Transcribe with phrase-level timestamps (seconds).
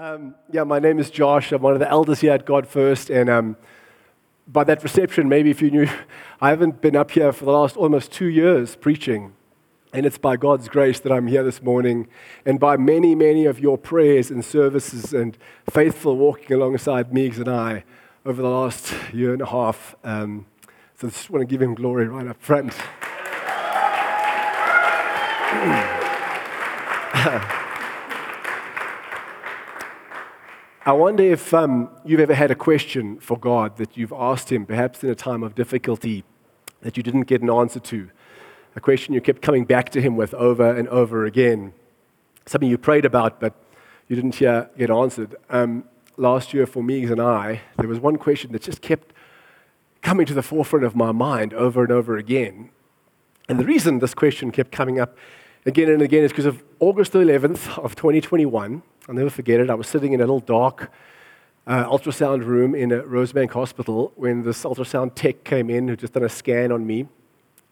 [0.00, 1.50] Um, yeah, my name is Josh.
[1.50, 3.10] I'm one of the elders here at God First.
[3.10, 3.56] And um,
[4.46, 5.88] by that reception, maybe if you knew,
[6.40, 9.32] I haven't been up here for the last almost two years preaching.
[9.92, 12.06] And it's by God's grace that I'm here this morning,
[12.46, 15.36] and by many, many of your prayers and services and
[15.68, 17.82] faithful walking alongside Meeks and I
[18.24, 19.96] over the last year and a half.
[20.04, 20.46] Um,
[20.94, 22.74] so I just want to give him glory right up front.
[30.88, 34.64] I wonder if um, you've ever had a question for God that you've asked Him,
[34.64, 36.24] perhaps in a time of difficulty,
[36.80, 38.08] that you didn't get an answer to.
[38.74, 41.74] A question you kept coming back to Him with over and over again.
[42.46, 43.52] Something you prayed about, but
[44.08, 45.36] you didn't hear get answered.
[45.50, 45.84] Um,
[46.16, 49.12] last year, for me and I, there was one question that just kept
[50.00, 52.70] coming to the forefront of my mind over and over again.
[53.46, 55.18] And the reason this question kept coming up
[55.68, 58.82] again and again is because of August 11th of 2021.
[59.06, 59.68] I'll never forget it.
[59.68, 60.90] I was sitting in a little dark
[61.66, 66.14] uh, ultrasound room in a Rosebank Hospital when this ultrasound tech came in who just
[66.14, 67.06] done a scan on me.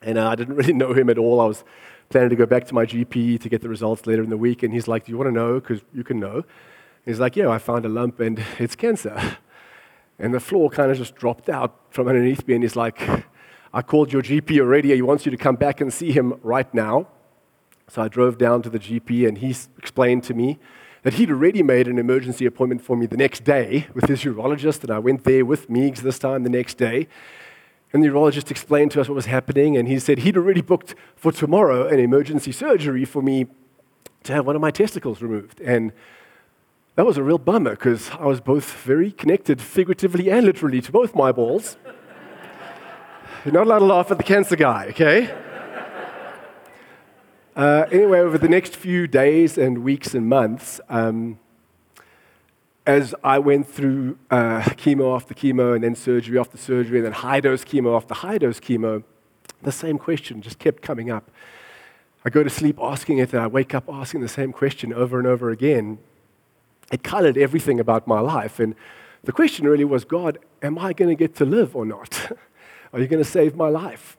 [0.03, 1.41] And uh, I didn't really know him at all.
[1.41, 1.65] I was
[2.11, 4.63] planning to go back to my GP to get the results later in the week.
[4.63, 5.59] And he's like, Do you want to know?
[5.59, 6.35] Because you can know.
[6.35, 6.45] And
[7.07, 9.39] he's like, Yeah, I found a lump and it's cancer.
[10.19, 12.57] And the floor kind of just dropped out from underneath me.
[12.57, 13.01] And he's like,
[13.73, 14.95] I called your GP already.
[14.95, 17.09] He wants you to come back and see him right now.
[17.89, 20.59] So I drove down to the GP and he explained to me
[21.03, 24.83] that he'd already made an emergency appointment for me the next day with his urologist,
[24.83, 27.07] and I went there with Meeks this time the next day.
[27.93, 30.97] And the urologist explained to us what was happening, and he said he'd already booked
[31.15, 33.47] for tomorrow an emergency surgery for me
[34.25, 35.61] to have one of my testicles removed.
[35.61, 35.93] And
[36.97, 40.91] that was a real bummer because I was both very connected, figuratively and literally, to
[40.91, 41.77] both my balls.
[43.45, 45.33] You're not allowed to laugh at the cancer guy, okay?
[47.57, 51.39] Uh, anyway, over the next few days and weeks and months, um,
[52.87, 57.15] as I went through uh, chemo after chemo and then surgery after surgery and then
[57.15, 59.05] high dose chemo after high dose chemo,
[59.63, 61.31] the same question just kept coming up.
[62.27, 65.19] I go to sleep asking it, and I wake up asking the same question over
[65.19, 65.97] and over again.
[66.93, 68.61] It colored everything about my life.
[68.61, 68.75] And
[69.25, 72.33] the question really was God, am I going to get to live or not?
[72.93, 74.19] Are you going to save my life?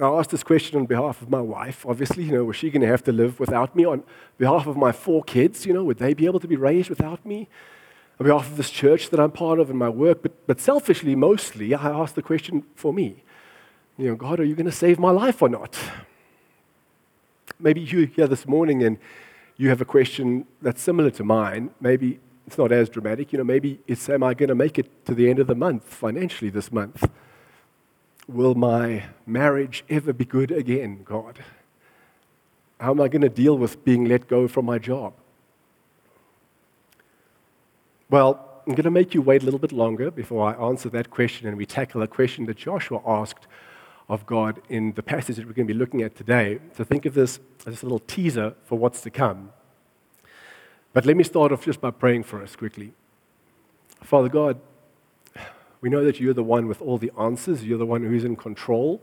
[0.00, 1.86] I asked this question on behalf of my wife.
[1.86, 3.84] Obviously, you know, was she going to have to live without me?
[3.84, 4.02] On
[4.38, 7.24] behalf of my four kids, you know, would they be able to be raised without
[7.24, 7.48] me?
[8.18, 11.14] On behalf of this church that I'm part of and my work, but, but selfishly,
[11.14, 13.22] mostly, I asked the question for me.
[13.96, 15.78] You know, God, are you going to save my life or not?
[17.60, 18.98] Maybe you're here this morning and
[19.56, 21.70] you have a question that's similar to mine.
[21.80, 22.18] Maybe
[22.48, 23.32] it's not as dramatic.
[23.32, 25.54] You know, maybe it's, am I going to make it to the end of the
[25.54, 27.08] month financially this month?
[28.26, 31.44] Will my marriage ever be good again, God?
[32.80, 35.12] How am I going to deal with being let go from my job?
[38.08, 41.10] Well, I'm going to make you wait a little bit longer before I answer that
[41.10, 43.46] question and we tackle a question that Joshua asked
[44.08, 46.60] of God in the passage that we're going to be looking at today.
[46.76, 49.50] So think of this as a little teaser for what's to come.
[50.92, 52.92] But let me start off just by praying for us quickly.
[54.02, 54.60] Father God,
[55.84, 57.62] we know that you're the one with all the answers.
[57.62, 59.02] You're the one who's in control.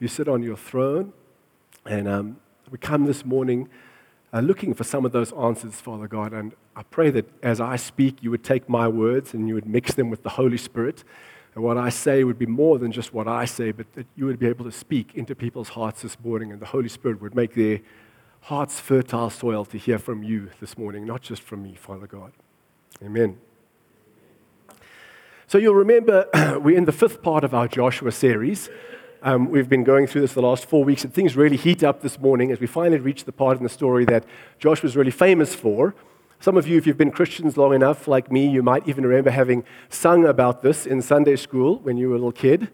[0.00, 1.12] You sit on your throne.
[1.84, 2.38] And um,
[2.70, 3.68] we come this morning
[4.32, 6.32] uh, looking for some of those answers, Father God.
[6.32, 9.66] And I pray that as I speak, you would take my words and you would
[9.66, 11.04] mix them with the Holy Spirit.
[11.54, 14.24] And what I say would be more than just what I say, but that you
[14.24, 16.52] would be able to speak into people's hearts this morning.
[16.52, 17.80] And the Holy Spirit would make their
[18.40, 22.32] hearts fertile soil to hear from you this morning, not just from me, Father God.
[23.02, 23.36] Amen.
[25.54, 26.26] So you'll remember
[26.60, 28.68] we're in the fifth part of our Joshua series.
[29.22, 32.00] Um, we've been going through this the last four weeks, and things really heat up
[32.00, 34.24] this morning as we finally reach the part in the story that
[34.58, 35.94] Joshua was really famous for.
[36.40, 39.30] Some of you, if you've been Christians long enough, like me, you might even remember
[39.30, 42.72] having sung about this in Sunday school when you were a little kid.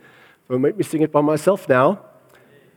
[0.48, 2.00] So make me sing it by myself now.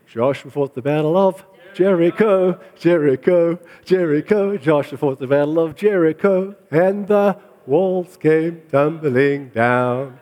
[0.05, 4.57] Joshua fought the battle of Jericho, Jericho, Jericho.
[4.57, 10.19] Joshua fought the battle of Jericho, and the walls came tumbling down.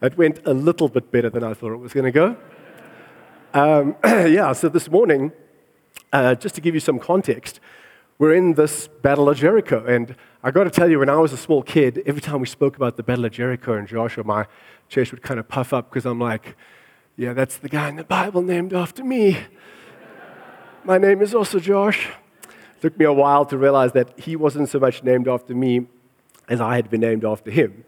[0.00, 2.36] It went a little bit better than I thought it was going to go.
[3.54, 5.32] Um, yeah, so this morning,
[6.12, 7.60] uh, just to give you some context,
[8.18, 9.84] we're in this Battle of Jericho.
[9.86, 12.46] And I got to tell you, when I was a small kid, every time we
[12.46, 14.46] spoke about the Battle of Jericho and Joshua, my
[14.88, 16.56] chest would kind of puff up because I'm like,
[17.16, 19.38] yeah, that's the guy in the Bible named after me.
[20.84, 22.08] my name is also Josh.
[22.48, 25.86] It took me a while to realize that he wasn't so much named after me
[26.52, 27.84] as I had been named after him.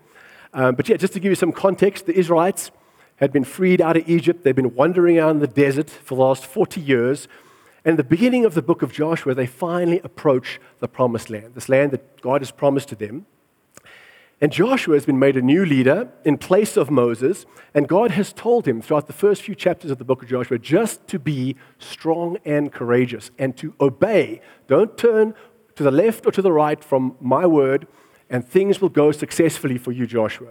[0.55, 2.71] Um, but yeah, just to give you some context, the Israelites
[3.17, 4.43] had been freed out of Egypt.
[4.43, 7.29] They'd been wandering around the desert for the last 40 years.
[7.85, 11.69] And the beginning of the book of Joshua, they finally approach the promised land, this
[11.69, 13.27] land that God has promised to them.
[14.41, 17.45] And Joshua has been made a new leader in place of Moses,
[17.75, 20.59] and God has told him throughout the first few chapters of the book of Joshua
[20.59, 24.41] just to be strong and courageous and to obey.
[24.67, 25.35] Don't turn
[25.77, 27.87] to the left or to the right from my word,
[28.35, 30.49] and things will go successfully for you, Joshua.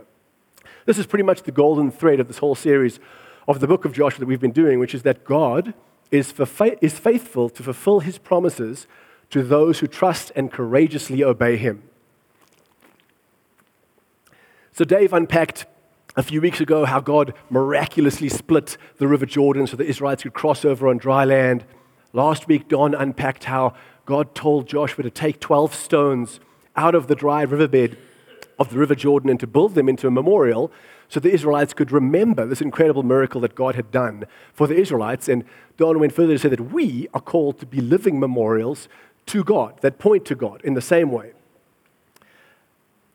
[0.86, 2.98] This is pretty much the golden thread of this whole series
[3.46, 5.74] of the book of Joshua that we've been doing, which is that God
[6.10, 6.34] is,
[6.80, 8.88] is faithful to fulfill his promises
[9.32, 11.84] to those who trust and courageously obey him.
[14.72, 15.66] So, Dave unpacked
[16.16, 20.34] a few weeks ago how God miraculously split the River Jordan so the Israelites could
[20.34, 21.66] cross over on dry land.
[22.14, 23.74] Last week, Don unpacked how
[24.06, 26.40] God told Joshua to take 12 stones
[26.76, 27.98] out of the dry riverbed
[28.60, 30.72] of the River Jordan and to build them into a memorial
[31.10, 35.28] so the Israelites could remember this incredible miracle that God had done for the Israelites.
[35.28, 35.44] And
[35.78, 38.88] Don went further to say that we are called to be living memorials
[39.28, 41.34] to God, that point to God in the same way.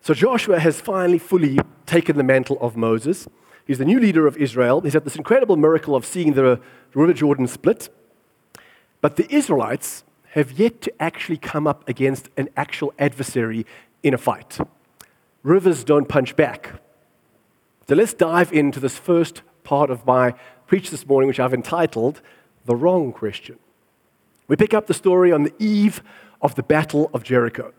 [0.01, 3.29] So Joshua has finally fully taken the mantle of Moses.
[3.67, 4.81] He's the new leader of Israel.
[4.81, 6.61] He's had this incredible miracle of seeing the
[6.95, 7.89] River Jordan split.
[9.01, 13.67] But the Israelites have yet to actually come up against an actual adversary
[14.03, 14.59] in a fight.
[15.43, 16.81] Rivers don't punch back.
[17.89, 20.35] So let's dive into this first part of my
[20.67, 22.21] preach this morning, which I've entitled
[22.67, 23.59] The Wrong Question.
[24.47, 26.03] We pick up the story on the eve
[26.43, 27.73] of the Battle of Jericho.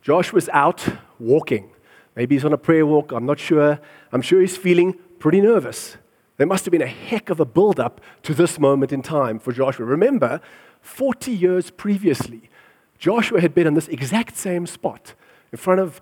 [0.00, 0.86] Joshua's out
[1.18, 1.70] walking.
[2.16, 3.80] Maybe he's on a prayer walk, I'm not sure.
[4.12, 5.96] I'm sure he's feeling pretty nervous.
[6.36, 9.38] There must have been a heck of a build up to this moment in time
[9.38, 9.86] for Joshua.
[9.86, 10.40] Remember,
[10.82, 12.50] 40 years previously,
[12.98, 15.14] Joshua had been in this exact same spot
[15.50, 16.00] in front of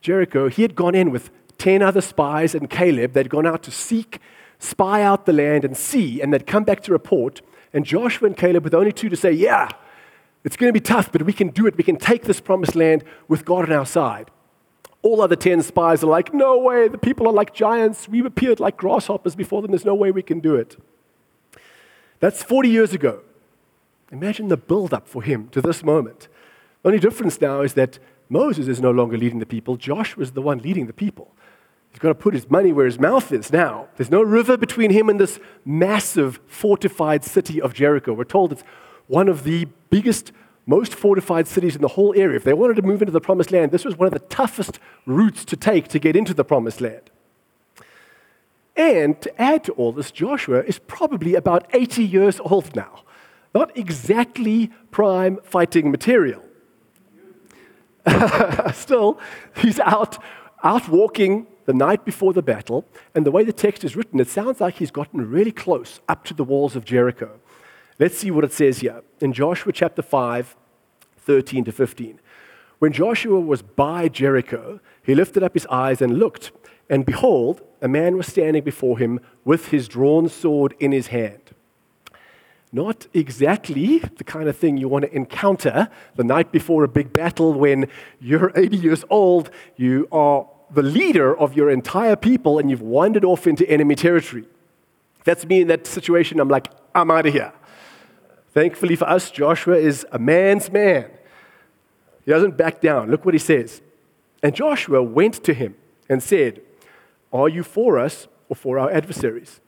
[0.00, 0.48] Jericho.
[0.48, 3.12] He had gone in with 10 other spies and Caleb.
[3.12, 4.20] They'd gone out to seek,
[4.58, 7.42] spy out the land, and see, and they'd come back to report.
[7.72, 9.68] And Joshua and Caleb were the only two to say, Yeah,
[10.44, 11.76] it's going to be tough, but we can do it.
[11.76, 14.30] We can take this promised land with God on our side.
[15.02, 18.08] All other 10 spies are like, No way, the people are like giants.
[18.08, 19.72] We've appeared like grasshoppers before them.
[19.72, 20.76] There's no way we can do it.
[22.20, 23.22] That's 40 years ago.
[24.10, 26.28] Imagine the build up for him to this moment.
[26.82, 30.32] The only difference now is that Moses is no longer leading the people, Joshua is
[30.32, 31.34] the one leading the people.
[31.90, 33.88] He's got to put his money where his mouth is now.
[33.96, 38.12] There's no river between him and this massive fortified city of Jericho.
[38.12, 38.62] We're told it's
[39.06, 40.32] one of the biggest,
[40.66, 42.36] most fortified cities in the whole area.
[42.36, 44.78] If they wanted to move into the promised land, this was one of the toughest
[45.06, 47.10] routes to take to get into the promised land.
[48.76, 53.02] And to add to all this, Joshua is probably about 80 years old now.
[53.54, 56.42] Not exactly prime fighting material.
[58.72, 59.18] Still,
[59.56, 60.22] he's out,
[60.62, 62.84] out walking the night before the battle,
[63.14, 66.24] and the way the text is written, it sounds like he's gotten really close up
[66.24, 67.38] to the walls of Jericho.
[67.98, 70.56] Let's see what it says here in Joshua chapter 5,
[71.18, 72.20] 13 to 15.
[72.78, 76.52] When Joshua was by Jericho, he lifted up his eyes and looked,
[76.88, 81.47] and behold, a man was standing before him with his drawn sword in his hand.
[82.70, 87.12] Not exactly the kind of thing you want to encounter the night before a big
[87.12, 87.88] battle when
[88.20, 93.24] you're 80 years old, you are the leader of your entire people, and you've wandered
[93.24, 94.44] off into enemy territory.
[95.24, 97.52] That's me in that situation, I'm like, I'm out of here.
[98.52, 101.10] Thankfully for us, Joshua is a man's man.
[102.24, 103.10] He doesn't back down.
[103.10, 103.80] Look what he says.
[104.42, 105.74] And Joshua went to him
[106.08, 106.60] and said,
[107.32, 109.60] Are you for us or for our adversaries?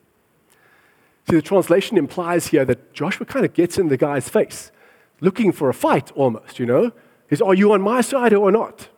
[1.30, 4.72] See, the translation implies here that Joshua kind of gets in the guy's face,
[5.20, 6.90] looking for a fight almost, you know?
[7.28, 8.88] He's, Are you on my side or not?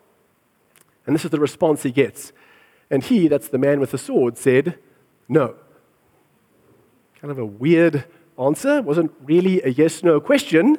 [1.07, 2.33] And this is the response he gets.
[2.91, 4.79] And he, that's the man with the sword, said,
[5.29, 5.57] No.
[7.21, 8.07] Kind of a weird
[8.39, 8.81] answer.
[8.81, 10.79] Wasn't really a yes no question.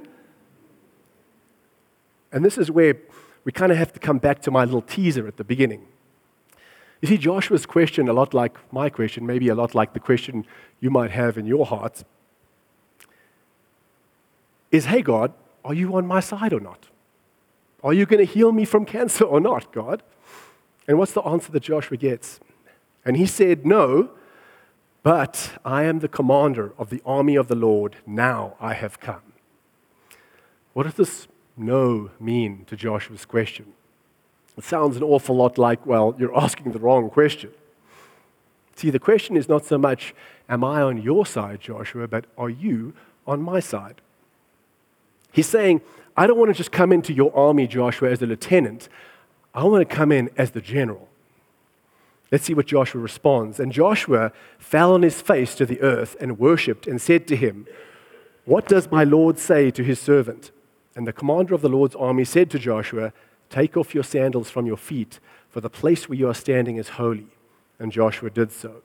[2.32, 2.98] And this is where
[3.44, 5.86] we kind of have to come back to my little teaser at the beginning.
[7.04, 10.46] You see, Joshua's question, a lot like my question, maybe a lot like the question
[10.80, 12.06] you might have in your heart,
[14.72, 15.34] is Hey, God,
[15.66, 16.88] are you on my side or not?
[17.84, 20.02] Are you going to heal me from cancer or not, God?
[20.88, 22.40] And what's the answer that Joshua gets?
[23.04, 24.12] And he said, No,
[25.04, 27.98] but I am the commander of the army of the Lord.
[28.08, 29.34] Now I have come.
[30.72, 33.74] What does this no mean to Joshua's question?
[34.58, 37.52] It sounds an awful lot like, well, you're asking the wrong question.
[38.76, 40.14] See, the question is not so much,
[40.50, 42.94] am I on your side, Joshua, but are you
[43.26, 44.02] on my side?
[45.32, 45.82] He's saying,
[46.16, 48.90] I don't want to just come into your army, Joshua, as a lieutenant.
[49.54, 51.08] I want to come in as the general.
[52.32, 53.60] Let's see what Joshua responds.
[53.60, 57.68] And Joshua fell on his face to the earth and worshipped and said to him,
[58.46, 60.52] What does my Lord say to his servant?
[60.96, 63.14] And the commander of the Lord's army said to Joshua,
[63.50, 65.20] Take off your sandals from your feet,
[65.50, 67.28] for the place where you are standing is holy.
[67.80, 68.82] And Joshua did so.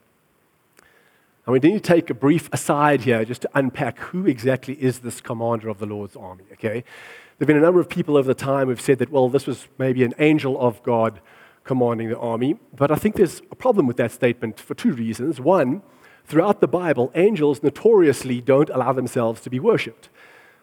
[1.46, 4.98] And we need to take a brief aside here just to unpack who exactly is
[4.98, 6.84] this commander of the Lord's army, okay?
[7.38, 9.46] There have been a number of people over the time who've said that, well, this
[9.46, 11.20] was maybe an angel of God
[11.64, 12.56] commanding the army.
[12.74, 15.40] But I think there's a problem with that statement for two reasons.
[15.40, 15.82] One,
[16.26, 20.08] throughout the Bible, angels notoriously don't allow themselves to be worshipped.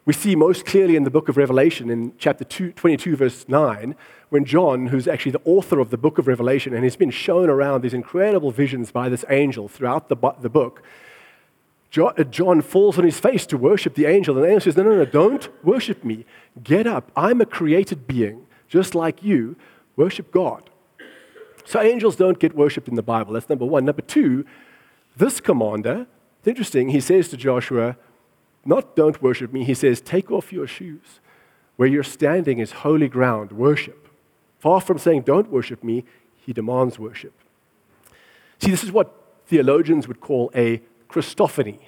[0.06, 3.96] We see most clearly in the book of Revelation, in chapter 2, 22, verse 9,
[4.30, 7.50] when John, who's actually the author of the book of Revelation, and he's been shown
[7.50, 10.84] around these incredible visions by this angel throughout the, the book,
[11.98, 14.36] uh, John falls on his face to worship the angel.
[14.36, 16.26] And the angel says, No, no, no, don't worship me.
[16.64, 17.12] Get up.
[17.16, 19.56] I'm a created being, just like you.
[19.96, 20.70] Worship God.
[21.64, 23.34] So angels don't get worshipped in the Bible.
[23.34, 23.86] That's number one.
[23.86, 24.46] Number two,
[25.18, 26.06] this commander,
[26.40, 27.96] it's interesting, he says to Joshua,
[28.66, 31.20] not don't worship me, he says, take off your shoes.
[31.76, 34.10] Where you're standing is holy ground, worship.
[34.60, 36.06] Far from saying, don't worship me,
[36.38, 37.34] he demands worship.
[38.60, 39.14] See, this is what
[39.46, 41.80] theologians would call a Christophany.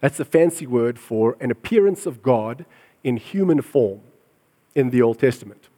[0.00, 2.64] That's a fancy word for an appearance of God
[3.02, 4.00] in human form
[4.74, 5.68] in the Old Testament.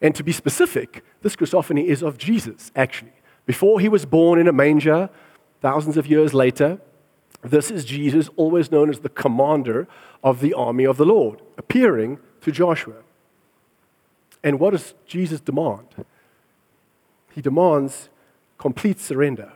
[0.00, 3.12] And to be specific, this Christophany is of Jesus, actually.
[3.44, 5.10] Before he was born in a manger,
[5.60, 6.80] thousands of years later,
[7.42, 9.88] this is Jesus, always known as the commander
[10.22, 12.96] of the army of the Lord, appearing to Joshua.
[14.42, 15.86] And what does Jesus demand?
[17.32, 18.08] He demands
[18.58, 19.52] complete surrender.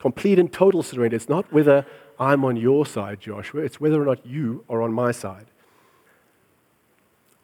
[0.00, 1.16] Complete and total surrender.
[1.16, 1.86] It's not whether
[2.18, 5.46] I'm on your side, Joshua, it's whether or not you are on my side.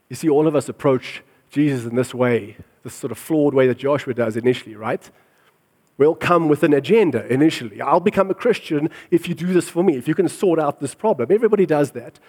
[0.08, 3.66] You see, all of us approach Jesus in this way, this sort of flawed way
[3.66, 5.10] that Joshua does initially, right?
[5.98, 7.80] We'll come with an agenda initially.
[7.80, 10.80] I'll become a Christian if you do this for me, if you can sort out
[10.80, 11.30] this problem.
[11.30, 12.20] Everybody does that.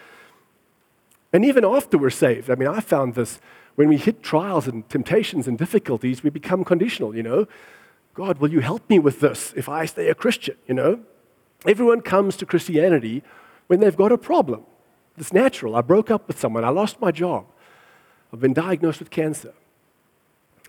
[1.31, 3.39] And even after we're saved, I mean, I found this
[3.75, 7.47] when we hit trials and temptations and difficulties, we become conditional, you know.
[8.15, 10.99] God, will you help me with this if I stay a Christian, you know?
[11.65, 13.21] Everyone comes to Christianity
[13.67, 14.63] when they've got a problem.
[15.17, 15.75] It's natural.
[15.75, 17.45] I broke up with someone, I lost my job.
[18.33, 19.53] I've been diagnosed with cancer.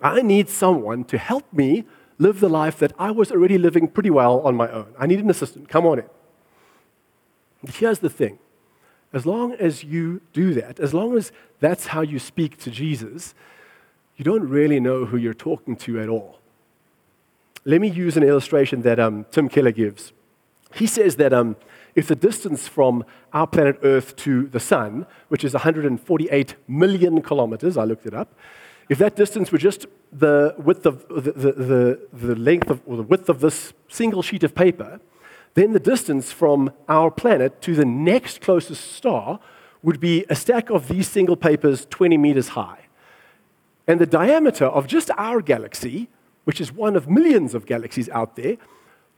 [0.02, 1.85] I need someone to help me
[2.20, 4.94] live the life that I was already living pretty well on my own.
[4.98, 5.68] I need an assistant.
[5.68, 6.04] Come on in.
[7.72, 8.38] Here's the thing
[9.12, 13.34] as long as you do that, as long as that's how you speak to Jesus,
[14.16, 16.38] you don't really know who you're talking to at all.
[17.64, 20.12] Let me use an illustration that um, Tim Keller gives.
[20.74, 21.56] He says that um,
[21.94, 27.76] if the distance from our planet Earth to the sun, which is 148 million kilometers,
[27.76, 28.32] I looked it up,
[28.90, 33.04] if that distance were just the width of the, the, the, length of, or the
[33.04, 35.00] width of this single sheet of paper,
[35.54, 39.38] then the distance from our planet to the next closest star
[39.85, 42.88] would be a stack of these single papers 20 meters high.
[43.87, 46.09] And the diameter of just our galaxy,
[46.42, 48.56] which is one of millions of galaxies out there,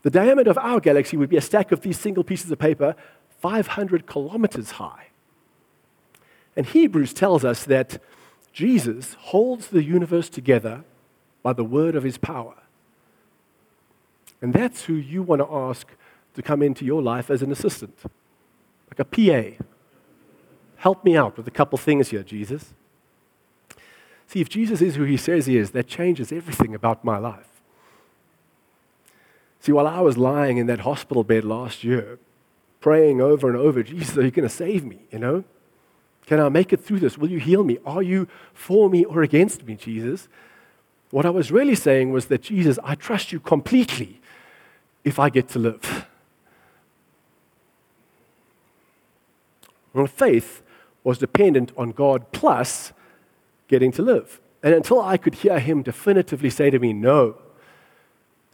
[0.03, 2.95] the diameter of our galaxy would be a stack of these single pieces of paper
[3.41, 5.07] 500 kilometers high.
[6.55, 7.99] And Hebrews tells us that
[8.53, 10.83] Jesus holds the universe together
[11.41, 12.55] by the word of his power.
[14.41, 15.87] And that's who you want to ask
[16.35, 17.97] to come into your life as an assistant,
[18.89, 19.63] like a PA.
[20.77, 22.73] Help me out with a couple things here, Jesus.
[24.27, 27.61] See, if Jesus is who he says he is, that changes everything about my life.
[29.59, 32.19] See, while I was lying in that hospital bed last year,
[32.81, 34.99] praying over and over, Jesus, are you going to save me?
[35.11, 35.43] You know?
[36.25, 37.17] Can I make it through this?
[37.17, 37.77] Will you heal me?
[37.85, 40.27] Are you for me or against me, Jesus?
[41.11, 44.19] What I was really saying was that, Jesus, I trust you completely
[45.03, 46.07] if I get to live.
[49.93, 50.63] My faith
[51.03, 52.93] was dependent on God plus
[53.67, 54.39] getting to live.
[54.63, 57.35] And until I could hear him definitively say to me, No,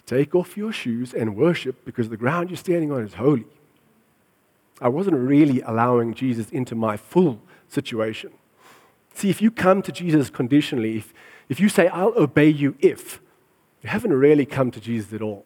[0.10, 3.46] Take off your shoes and worship because the ground you're standing on is holy.
[4.82, 8.32] I wasn't really allowing Jesus into my full situation.
[9.14, 11.14] See, if you come to Jesus conditionally, if,
[11.48, 13.22] if you say, I'll obey you if,
[13.82, 15.46] you haven't really come to Jesus at all.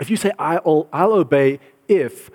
[0.00, 2.30] If you say, I'll, I'll obey if,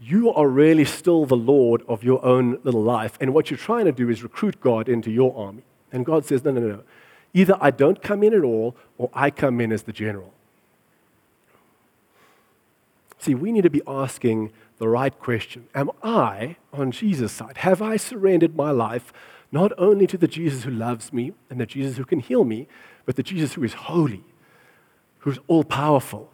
[0.00, 3.18] you are really still the Lord of your own little life.
[3.20, 5.62] And what you're trying to do is recruit God into your army.
[5.92, 6.82] And God says, no, no, no.
[7.34, 10.32] Either I don't come in at all, or I come in as the general.
[13.18, 17.58] See, we need to be asking the right question Am I on Jesus' side?
[17.58, 19.12] Have I surrendered my life
[19.52, 22.66] not only to the Jesus who loves me and the Jesus who can heal me,
[23.04, 24.24] but the Jesus who is holy,
[25.18, 26.30] who's all powerful,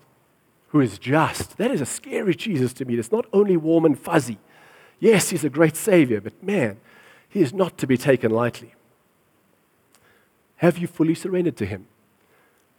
[0.69, 1.59] who is just?
[1.59, 2.95] That is a scary Jesus to me.
[2.95, 4.39] It's not only warm and fuzzy,
[4.99, 6.79] Yes, he's a great savior, but man,
[7.29, 8.75] he is not to be taken lightly.
[10.57, 11.87] Have you fully surrendered to him?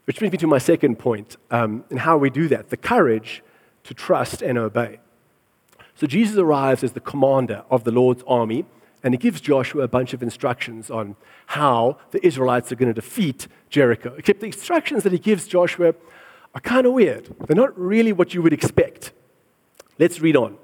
[0.05, 3.43] Which brings me to my second point um, and how we do that the courage
[3.83, 4.99] to trust and obey.
[5.97, 8.65] So Jesus arrives as the commander of the Lord's army,
[9.03, 11.15] and he gives Joshua a bunch of instructions on
[11.47, 14.13] how the Israelites are going to defeat Jericho.
[14.15, 15.95] Except the instructions that he gives Joshua
[16.53, 17.35] are kind of weird.
[17.47, 19.11] They're not really what you would expect.
[19.97, 20.57] Let's read on.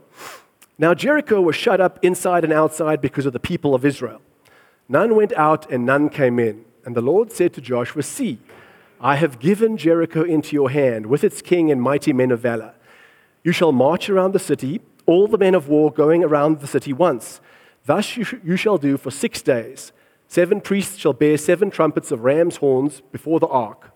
[0.78, 4.22] Now, Jericho was shut up inside and outside because of the people of Israel.
[4.88, 6.66] None went out and none came in.
[6.86, 8.38] And the Lord said to Joshua, See,
[9.02, 12.76] I have given Jericho into your hand with its king and mighty men of valor.
[13.44, 16.94] You shall march around the city, all the men of war going around the city
[16.94, 17.42] once.
[17.86, 19.92] Thus you, sh- you shall do for six days.
[20.28, 23.92] Seven priests shall bear seven trumpets of ram's horns before the ark.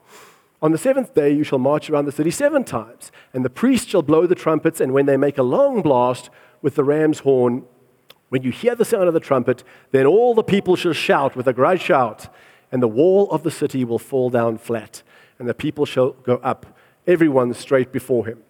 [0.61, 3.87] On the seventh day you shall march around the city seven times, and the priests
[3.87, 6.29] shall blow the trumpets, and when they make a long blast
[6.61, 7.63] with the ram's horn,
[8.29, 11.47] when you hear the sound of the trumpet, then all the people shall shout with
[11.47, 12.27] a great shout,
[12.71, 15.03] and the wall of the city will fall down flat,
[15.39, 16.65] and the people shall go up,
[17.05, 18.43] everyone straight before him.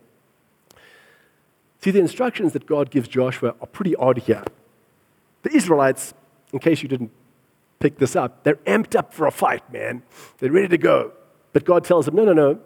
[1.81, 4.43] See, the instructions that God gives Joshua are pretty odd here.
[5.43, 6.13] The Israelites,
[6.51, 7.11] in case you didn't
[7.79, 10.03] pick this up, they're amped up for a fight, man.
[10.39, 11.13] They're ready to go.
[11.53, 12.59] But God tells them, no, no, no.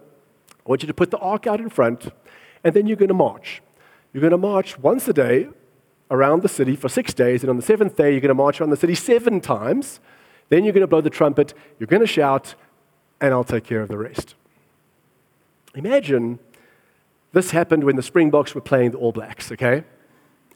[0.50, 2.10] I want you to put the ark out in front,
[2.64, 3.62] and then you're going to march.
[4.14, 5.50] You're going to march once a day
[6.10, 8.60] around the city for six days, and on the seventh day, you're going to march
[8.60, 10.00] around the city seven times.
[10.50, 12.56] Then you're going to blow the trumpet, you're going to shout,
[13.22, 14.36] and I'll take care of the rest.
[15.74, 16.40] Imagine
[17.34, 19.84] this happened when the Springboks were playing the All Blacks, okay?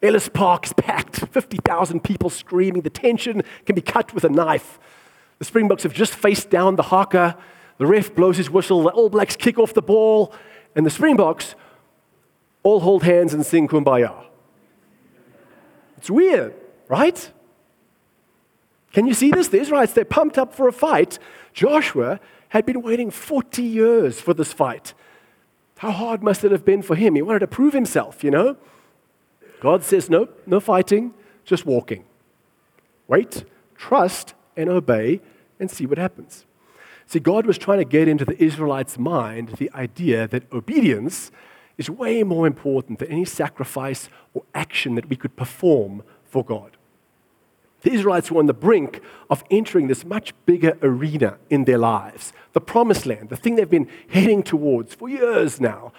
[0.02, 2.82] Ellis Park's packed, 50,000 people screaming.
[2.82, 4.80] The tension can be cut with a knife.
[5.40, 7.38] The Springboks have just faced down the haka.
[7.78, 8.84] The ref blows his whistle.
[8.84, 10.34] The All Blacks kick off the ball.
[10.76, 11.56] And the Springboks
[12.64, 14.26] all hold hands and sing kumbaya.
[15.98, 16.56] It's weird,
[16.88, 17.32] right?
[18.92, 19.50] Can you see this?
[19.50, 21.20] The Israelites, they're pumped up for a fight.
[21.54, 24.94] Joshua had been waiting 40 years for this fight.
[25.80, 27.16] How hard must it have been for him?
[27.16, 28.58] He wanted to prove himself, you know?
[29.60, 32.06] God says, no, no fighting, just walking.
[33.08, 33.44] Wait,
[33.76, 35.22] trust, and obey,
[35.60, 36.46] and see what happens.
[37.08, 41.32] See, God was trying to get into the Israelites' mind the idea that obedience
[41.78, 46.75] is way more important than any sacrifice or action that we could perform for God.
[47.86, 52.34] The Israelites were on the brink of entering this much bigger arena in their lives,
[52.54, 55.94] the promised land, the thing they've been heading towards for years now.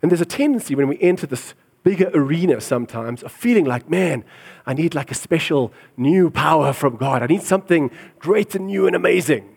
[0.00, 4.24] And there's a tendency when we enter this bigger arena sometimes of feeling like, man,
[4.64, 7.20] I need like a special new power from God.
[7.20, 9.56] I need something great and new and amazing.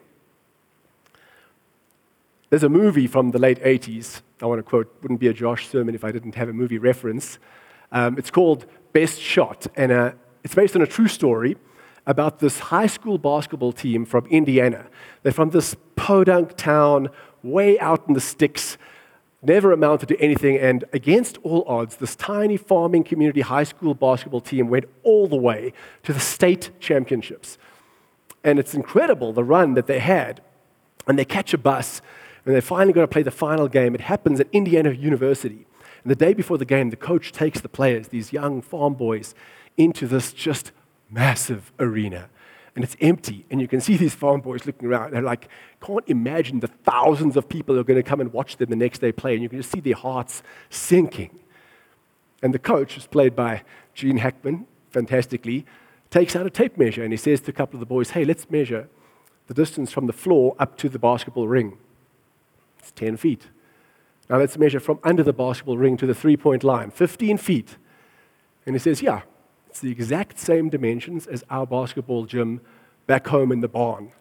[2.49, 4.21] There's a movie from the late 80s.
[4.41, 6.79] I want to quote, wouldn't be a Josh sermon if I didn't have a movie
[6.79, 7.37] reference.
[7.91, 10.13] Um, it's called Best Shot, and uh,
[10.43, 11.55] it's based on a true story
[12.07, 14.87] about this high school basketball team from Indiana.
[15.21, 17.09] They're from this podunk town
[17.43, 18.77] way out in the sticks
[19.41, 24.41] never amounted to anything, and against all odds, this tiny farming community high school basketball
[24.41, 27.57] team went all the way to the state championships.
[28.43, 30.41] And it's incredible the run that they had.
[31.07, 32.01] And they catch a bus,
[32.45, 33.95] and they're finally going to play the final game.
[33.95, 35.65] It happens at Indiana University.
[36.03, 39.35] And the day before the game, the coach takes the players, these young farm boys,
[39.77, 40.71] into this just
[41.09, 42.29] massive arena
[42.77, 43.43] and it's empty.
[43.49, 45.11] And you can see these farm boys looking around.
[45.11, 45.49] They're like,
[45.81, 48.75] can't imagine the thousands of people who are going to come and watch them the
[48.75, 49.33] next day play.
[49.33, 51.39] And you can just see their hearts sinking.
[52.43, 53.63] And the coach, who's played by
[53.95, 55.65] Gene Hackman fantastically,
[56.11, 58.23] takes out a tape measure and he says to a couple of the boys, hey,
[58.23, 58.87] let's measure
[59.47, 61.79] the distance from the floor up to the basketball ring.
[62.77, 63.47] It's 10 feet.
[64.29, 67.77] Now let's measure from under the basketball ring to the three point line, 15 feet.
[68.67, 69.21] And he says, yeah,
[69.77, 72.61] it's the exact same dimensions as our basketball gym
[73.05, 74.11] back home in the barn.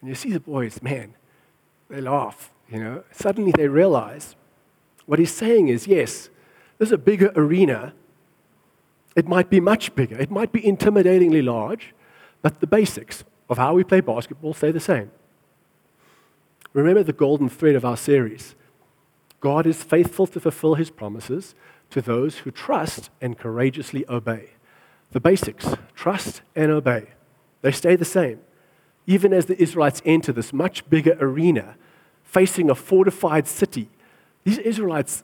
[0.00, 1.16] And you see the boys, man,
[1.90, 3.04] they laugh, you know.
[3.12, 4.36] Suddenly they realize
[5.04, 6.30] what he's saying is yes,
[6.78, 7.92] there's a bigger arena.
[9.14, 11.92] It might be much bigger, it might be intimidatingly large,
[12.40, 15.10] but the basics of how we play basketball stay the same.
[16.72, 18.54] Remember the golden thread of our series
[19.40, 21.54] God is faithful to fulfill his promises
[21.94, 24.50] to those who trust and courageously obey.
[25.12, 27.10] The basics trust and obey.
[27.62, 28.40] They stay the same.
[29.06, 31.76] Even as the Israelites enter this much bigger arena,
[32.24, 33.90] facing a fortified city,
[34.42, 35.22] these Israelites,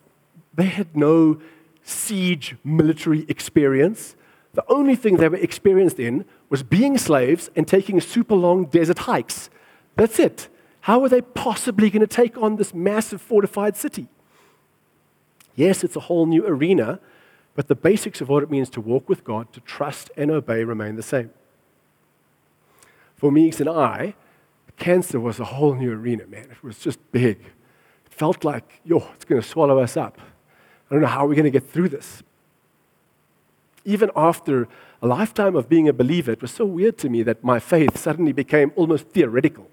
[0.54, 1.40] they had no
[1.82, 4.14] siege military experience.
[4.54, 9.00] The only thing they were experienced in was being slaves and taking super long desert
[9.00, 9.50] hikes.
[9.96, 10.46] That's it.
[10.82, 14.06] How were they possibly going to take on this massive fortified city?
[15.60, 17.00] Yes, it's a whole new arena,
[17.54, 20.64] but the basics of what it means to walk with God, to trust and obey,
[20.64, 21.28] remain the same.
[23.14, 24.14] For Meeks and I,
[24.78, 26.48] cancer was a whole new arena, man.
[26.50, 27.40] It was just big.
[28.06, 30.18] It felt like, yo, it's going to swallow us up.
[30.90, 32.22] I don't know how we're going to get through this.
[33.84, 34.66] Even after
[35.02, 37.98] a lifetime of being a believer, it was so weird to me that my faith
[37.98, 39.68] suddenly became almost theoretical.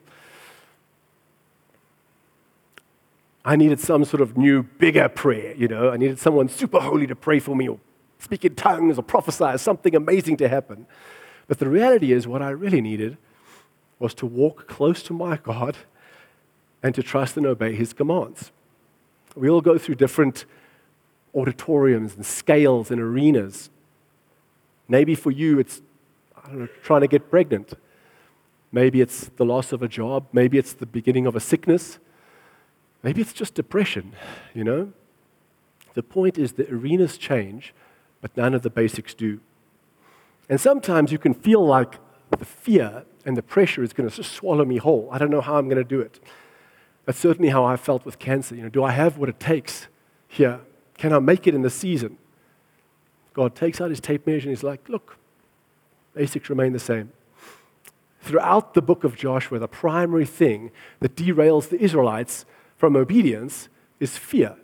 [3.48, 5.90] I needed some sort of new, bigger prayer, you know.
[5.90, 7.80] I needed someone super holy to pray for me or
[8.20, 10.86] speak in tongues or prophesy something amazing to happen.
[11.48, 13.18] But the reality is, what I really needed
[14.00, 15.78] was to walk close to my God
[16.84, 18.52] and to trust and obey his commands.
[19.34, 20.44] We all go through different
[21.34, 23.70] auditoriums and scales and arenas.
[24.90, 25.82] Maybe for you, it's
[26.36, 27.76] I don't know, trying to get pregnant.
[28.74, 30.26] Maybe it's the loss of a job.
[30.34, 32.00] Maybe it's the beginning of a sickness.
[33.04, 34.14] Maybe it's just depression,
[34.54, 34.92] you know?
[35.94, 37.74] The point is the arenas change,
[38.22, 39.40] but none of the basics do.
[40.50, 41.96] And sometimes you can feel like
[42.38, 45.10] the fear and the pressure is going to swallow me whole.
[45.12, 46.20] I don't know how I'm going to do it.
[47.06, 48.56] That's certainly how I felt with cancer.
[48.56, 49.88] You know, do I have what it takes
[50.28, 50.60] here?
[50.98, 52.18] Can I make it in the season?
[53.34, 55.18] God takes out his tape measure and he's like, look,
[56.14, 57.12] basics remain the same.
[58.22, 62.46] Throughout the book of Joshua, the primary thing that derails the Israelites
[62.78, 64.56] from obedience is fear.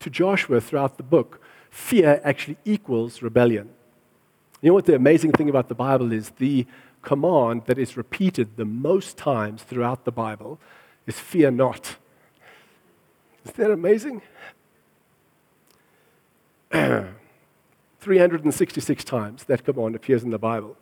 [0.00, 3.70] To Joshua, throughout the book, fear actually equals rebellion.
[4.60, 6.30] You know what the amazing thing about the Bible is?
[6.30, 6.66] The
[7.02, 10.58] command that is repeated the most times throughout the Bible
[11.06, 11.96] is fear not.
[13.44, 14.22] Isn't that amazing?
[18.00, 20.76] 366 times that command appears in the Bible,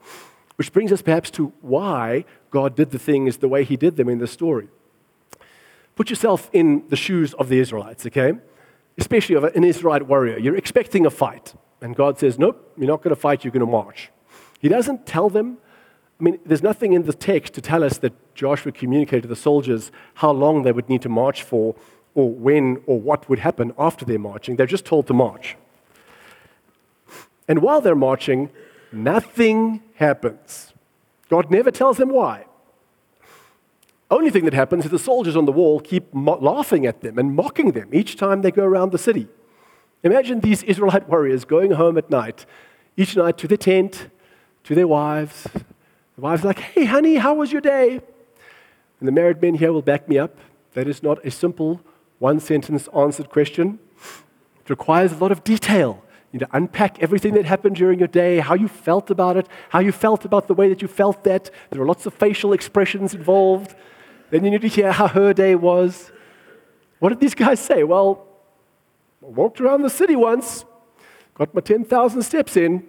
[0.57, 4.09] which brings us perhaps to why God did the things the way He did them
[4.09, 4.69] in the story.
[5.97, 8.33] Put yourself in the shoes of the Israelites, okay?
[8.99, 10.39] Especially of an Israelite warrior.
[10.39, 11.55] You're expecting a fight.
[11.81, 14.11] And God says, Nope, you're not going to fight, you're going to march.
[14.59, 15.59] He doesn't tell them.
[16.19, 19.37] I mean, there's nothing in the text to tell us that Joshua communicated to the
[19.37, 21.75] soldiers how long they would need to march for,
[22.15, 24.57] or when, or what would happen after their marching.
[24.57, 25.57] They're just told to march.
[27.47, 28.51] And while they're marching,
[28.93, 30.73] nothing happens.
[31.29, 32.47] God never tells them why.
[34.15, 37.19] Only thing that happens is the soldiers on the wall keep mo- laughing at them
[37.19, 39.27] and mocking them each time they go around the city.
[40.05, 42.47] Imagine these Israelite warriors going home at night,
[42.97, 44.11] each night to their tent,
[44.63, 45.49] to their wives.
[46.15, 48.01] The wives like, hey, honey, how was your day?
[49.01, 50.39] And the married men here will back me up.
[50.75, 51.81] That is not a simple
[52.21, 53.81] one sentence answered question.
[54.61, 56.05] It requires a lot of detail.
[56.31, 59.49] You need to unpack everything that happened during your day, how you felt about it,
[59.71, 61.51] how you felt about the way that you felt that.
[61.71, 63.75] There are lots of facial expressions involved.
[64.35, 66.11] Then you need to hear how her day was.
[66.99, 67.85] What did these guys say?
[67.85, 68.27] Well,
[69.23, 70.65] I walked around the city once,
[71.35, 72.85] got my 10,000 steps in.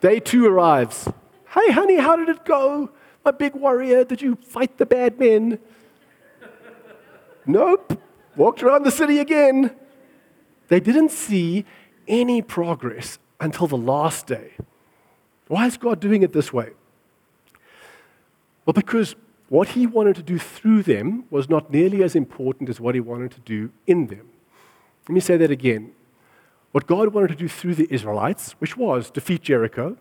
[0.00, 1.08] Day two arrives.
[1.50, 2.90] Hey, honey, how did it go?
[3.24, 5.60] My big warrior, did you fight the bad men?
[7.46, 8.02] nope.
[8.34, 9.70] Walked around the city again.
[10.66, 11.64] They didn't see
[12.08, 14.54] any progress until the last day.
[15.46, 16.70] Why is God doing it this way?
[18.66, 19.14] Well, because
[19.48, 23.00] what he wanted to do through them was not nearly as important as what he
[23.00, 24.28] wanted to do in them.
[25.08, 25.92] Let me say that again.
[26.72, 29.96] What God wanted to do through the Israelites, which was defeat Jericho,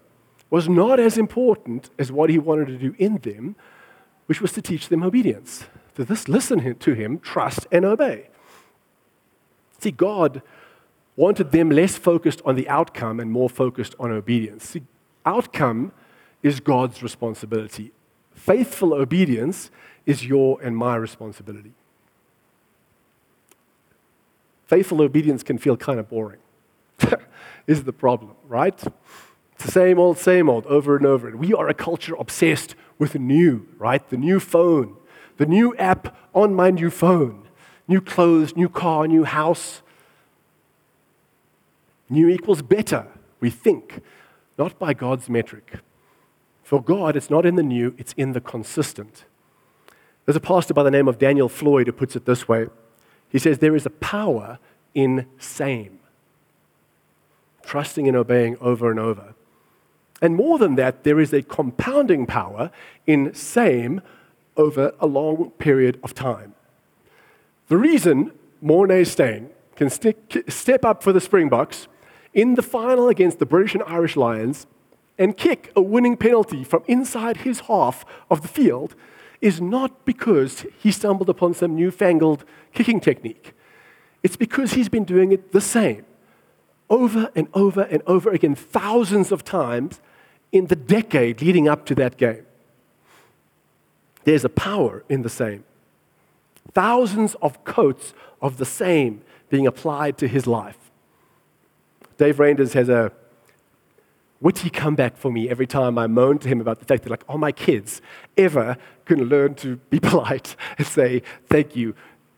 [0.49, 3.55] was not as important as what he wanted to do in them,
[4.27, 5.65] which was to teach them obedience.
[5.95, 8.29] To this, listen to him, trust, and obey.
[9.79, 10.41] See, God
[11.15, 14.69] wanted them less focused on the outcome and more focused on obedience.
[14.69, 14.83] See,
[15.25, 15.91] outcome
[16.41, 17.91] is God's responsibility.
[18.35, 19.71] Faithful obedience
[20.05, 21.73] is your and my responsibility
[24.73, 26.39] faithful obedience can feel kind of boring,
[27.67, 28.73] is the problem, right?
[29.53, 31.27] It's the same old, same old, over and over.
[31.27, 34.07] And we are a culture obsessed with the new, right?
[34.09, 34.97] The new phone,
[35.37, 37.47] the new app on my new phone,
[37.87, 39.83] new clothes, new car, new house.
[42.09, 43.05] New equals better,
[43.39, 44.01] we think,
[44.57, 45.73] not by God's metric.
[46.63, 49.25] For God, it's not in the new, it's in the consistent.
[50.25, 52.67] There's a pastor by the name of Daniel Floyd who puts it this way
[53.29, 54.59] he says there is a power
[54.93, 55.97] in same,
[57.63, 59.33] trusting and obeying over and over.
[60.21, 62.69] And more than that, there is a compounding power
[63.07, 64.01] in same
[64.55, 66.53] over a long period of time.
[67.69, 68.31] The reason
[68.63, 71.87] Morné Steyn can stick, step up for the Springboks
[72.35, 74.67] in the final against the British and Irish Lions
[75.17, 78.95] and kick a winning penalty from inside his half of the field
[79.41, 83.53] is not because he stumbled upon some newfangled kicking technique.
[84.23, 86.05] It's because he's been doing it the same
[86.89, 89.99] over and over and over again, thousands of times
[90.51, 92.45] in the decade leading up to that game.
[94.23, 95.63] There's a power in the same.
[96.73, 100.77] Thousands of coats of the same being applied to his life.
[102.17, 103.11] Dave Reinders has a
[104.43, 107.23] witty comeback for me every time I moan to him about the fact that, like,
[107.29, 108.01] all my kids
[108.37, 111.95] ever can learn to be polite and say thank you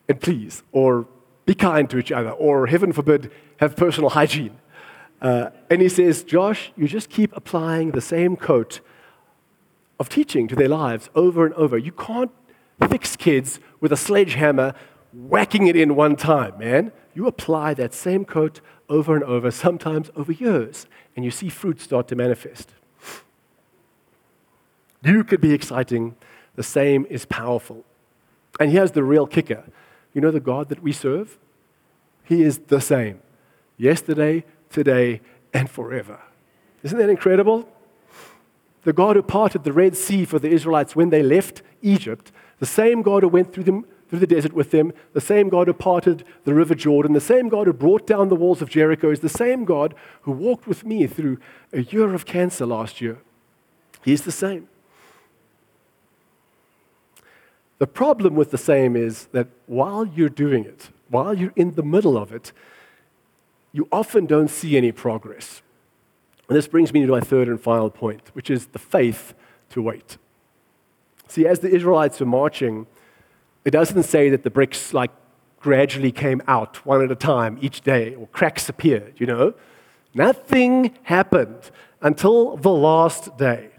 [0.07, 1.07] and please, or
[1.47, 4.57] be kind to each other, or heaven forbid, have personal hygiene.
[5.19, 8.81] Uh, and he says, Josh, you just keep applying the same coat
[9.99, 11.75] of teaching to their lives over and over.
[11.77, 12.31] You can't
[12.87, 14.75] fix kids with a sledgehammer,
[15.11, 16.91] whacking it in one time, man.
[17.15, 21.79] You apply that same coat over and over, sometimes over years, and you see fruit
[21.79, 22.71] start to manifest.
[25.03, 26.15] You could be exciting.
[26.55, 27.85] The same is powerful.
[28.59, 29.63] And here's the real kicker
[30.13, 31.37] you know the God that we serve?
[32.23, 33.19] He is the same
[33.77, 35.21] yesterday, today,
[35.53, 36.19] and forever.
[36.83, 37.67] Isn't that incredible?
[38.83, 42.65] The God who parted the Red Sea for the Israelites when they left Egypt, the
[42.65, 45.73] same God who went through, them, through the desert with them, the same God who
[45.73, 49.19] parted the River Jordan, the same God who brought down the walls of Jericho, is
[49.19, 51.37] the same God who walked with me through
[51.73, 53.17] a year of cancer last year.
[54.05, 54.69] He's the same.
[57.79, 61.83] The problem with the same is that while you're doing it, while you're in the
[61.83, 62.53] middle of it,
[63.73, 65.61] you often don't see any progress.
[66.47, 69.33] And this brings me to my third and final point, which is the faith
[69.71, 70.17] to wait.
[71.27, 72.87] See, as the Israelites were marching,
[73.65, 75.11] it doesn't say that the bricks like
[75.59, 79.55] gradually came out one at a time each day or cracks appeared, you know.
[80.13, 83.71] Nothing happened until the last day.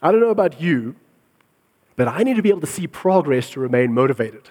[0.00, 0.94] I don't know about you,
[1.96, 4.48] but I need to be able to see progress to remain motivated.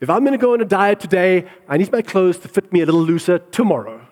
[0.00, 2.72] If I'm going to go on a diet today, I need my clothes to fit
[2.72, 4.06] me a little looser tomorrow.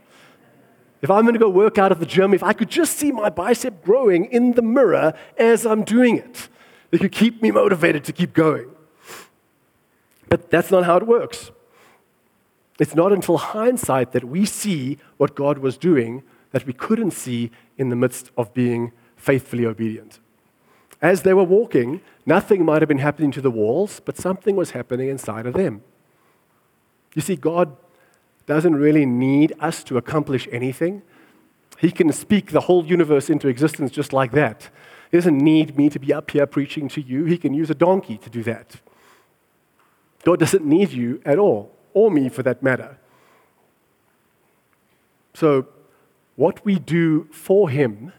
[1.02, 3.11] If I'm going to go work out at the gym, if I could just see
[3.11, 6.48] my bicep growing in the mirror as I'm doing it,
[6.92, 8.70] it could keep me motivated to keep going.
[10.29, 11.51] But that's not how it works.
[12.79, 17.51] It's not until hindsight that we see what God was doing that we couldn't see
[17.79, 20.21] in the midst of being faithfully obedient.
[21.03, 24.71] As they were walking, nothing might have been happening to the walls, but something was
[24.71, 25.83] happening inside of them.
[27.15, 27.77] You see, God
[28.47, 31.03] doesn't really need us to accomplish anything.
[31.79, 34.71] He can speak the whole universe into existence just like that.
[35.11, 37.25] He doesn't need me to be up here preaching to you.
[37.25, 38.77] He can use a donkey to do that.
[40.27, 42.99] God doesn't need you at all, or me for that matter.
[45.35, 45.69] So,
[46.35, 48.12] what we do for Him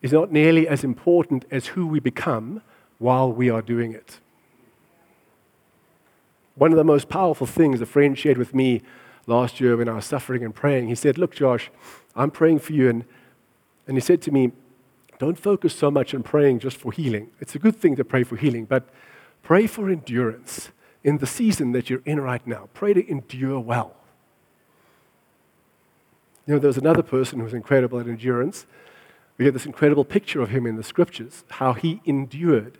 [0.00, 2.62] is not nearly as important as who we become
[2.96, 4.20] while we are doing it.
[6.54, 8.80] One of the most powerful things a friend shared with me
[9.26, 11.70] last year when I was suffering and praying, he said, Look, Josh,
[12.16, 12.88] I'm praying for you.
[12.88, 13.04] And,
[13.86, 14.52] and he said to me,
[15.18, 17.32] Don't focus so much on praying just for healing.
[17.38, 18.88] It's a good thing to pray for healing, but
[19.42, 20.70] pray for endurance
[21.04, 22.68] in the season that you're in right now.
[22.72, 23.94] Pray to endure well.
[26.46, 28.66] You know, there was another person who was incredible at endurance.
[29.38, 32.78] We get this incredible picture of him in the scriptures, how he endured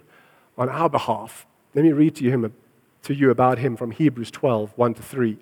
[0.56, 1.46] on our behalf.
[1.74, 2.52] Let me read to him,
[3.02, 5.38] to you about him from Hebrews 12 1 to 3.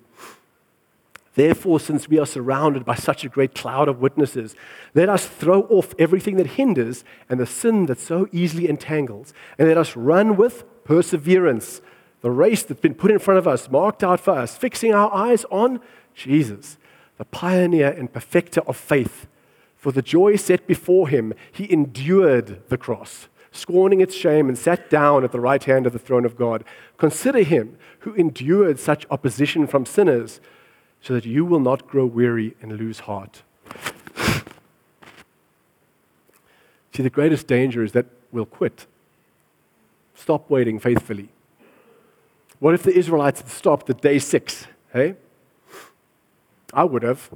[1.35, 4.55] Therefore, since we are surrounded by such a great cloud of witnesses,
[4.93, 9.67] let us throw off everything that hinders and the sin that so easily entangles, and
[9.67, 11.81] let us run with perseverance
[12.23, 15.13] the race that's been put in front of us, marked out for us, fixing our
[15.13, 15.79] eyes on
[16.15, 16.77] Jesus,
[17.19, 19.27] the pioneer and perfecter of faith
[19.83, 24.89] for the joy set before him, he endured the cross, scorning its shame, and sat
[24.89, 26.63] down at the right hand of the throne of God.
[26.97, 30.39] Consider him who endured such opposition from sinners,
[31.01, 33.41] so that you will not grow weary and lose heart.
[36.93, 38.85] See, the greatest danger is that we'll quit.
[40.15, 41.27] Stop waiting faithfully.
[42.63, 44.67] What if the Israelites had stopped at day six?
[44.93, 45.15] Hey?
[46.73, 47.29] I would have.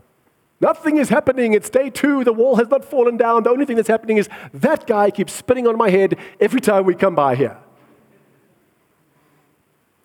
[0.62, 1.52] Nothing is happening.
[1.52, 2.24] It's day two.
[2.24, 3.44] The wall has not fallen down.
[3.44, 6.86] The only thing that's happening is that guy keeps spitting on my head every time
[6.86, 7.58] we come by here.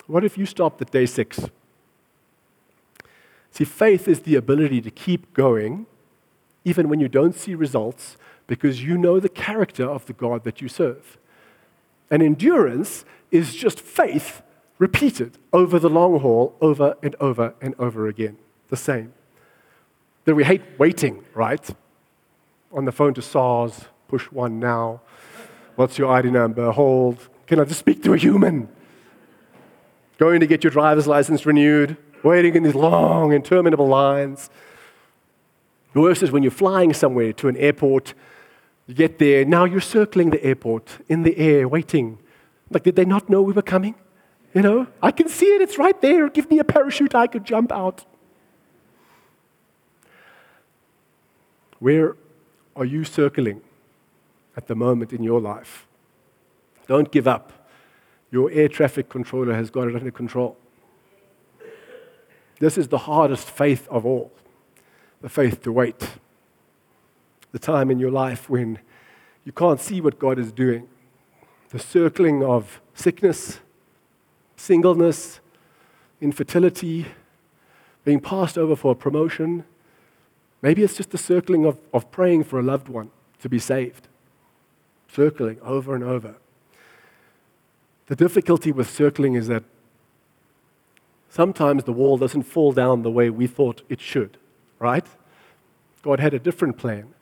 [0.09, 1.39] What if you stopped at day six?
[3.53, 5.87] See, faith is the ability to keep going
[6.65, 8.17] even when you don't see results
[8.49, 11.17] because you know the character of the God that you serve.
[12.11, 14.43] And endurance is just faith
[14.83, 18.37] repeated over the long haul, over and over and over again.
[18.69, 19.13] The same
[20.25, 21.65] that we hate waiting, right?
[22.73, 25.01] On the phone to SARS, push one now.
[25.77, 26.73] What's your ID number?
[26.73, 27.29] Hold.
[27.47, 28.69] Can I just speak to a human?
[30.19, 31.97] Going to get your driver's license renewed.
[32.25, 34.51] waiting in these long, interminable lines.
[35.93, 38.15] The worst is when you're flying somewhere to an airport,
[38.89, 42.19] you get there, now you're circling the airport in the air, waiting.
[42.71, 43.95] Like, did they not know we were coming?
[44.55, 46.29] You know, I can see it, it's right there.
[46.29, 48.05] Give me a parachute, I could jump out.
[51.79, 52.17] Where
[52.77, 53.63] are you circling
[54.57, 55.87] at the moment in your life?
[56.87, 57.69] Don't give up.
[58.31, 60.57] Your air traffic controller has got it under control.
[62.59, 64.33] This is the hardest faith of all
[65.21, 66.09] the faith to wait.
[67.53, 68.79] The time in your life when
[69.45, 70.89] you can't see what God is doing.
[71.71, 73.61] The circling of sickness,
[74.63, 75.41] singleness,
[76.21, 77.05] infertility,
[78.05, 79.65] being passed over for a promotion.
[80.63, 84.07] Maybe it's just the circling of, of praying for a loved one to be saved.
[85.13, 86.37] Circling over and over.
[88.07, 89.65] The difficulty with circling is that
[91.29, 94.37] sometimes the wall doesn't fall down the way we thought it should,
[94.79, 95.07] right?
[96.03, 97.13] God had a different plan.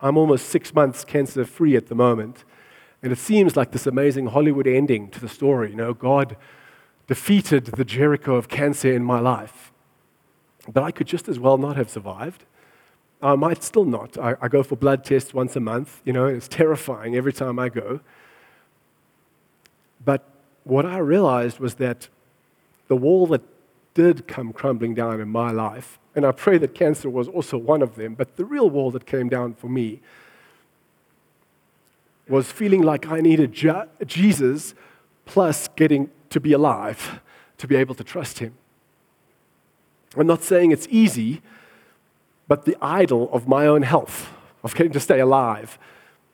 [0.00, 2.42] I'm almost six months cancer free at the moment,
[3.02, 5.70] and it seems like this amazing Hollywood ending to the story.
[5.70, 6.36] You know, God
[7.06, 9.72] defeated the Jericho of cancer in my life.
[10.70, 12.44] But I could just as well not have survived.
[13.22, 14.18] Um, I might still not.
[14.18, 17.58] I, I go for blood tests once a month, you know, it's terrifying every time
[17.58, 18.00] I go.
[20.04, 20.24] But
[20.64, 22.08] what I realized was that
[22.88, 23.42] the wall that
[23.94, 27.82] did come crumbling down in my life, and I pray that cancer was also one
[27.82, 30.00] of them, but the real wall that came down for me
[32.28, 33.52] was feeling like I needed
[34.06, 34.74] Jesus
[35.24, 37.20] plus getting to be alive
[37.58, 38.54] to be able to trust Him.
[40.16, 41.42] I'm not saying it's easy,
[42.46, 44.30] but the idol of my own health,
[44.62, 45.78] of getting to stay alive,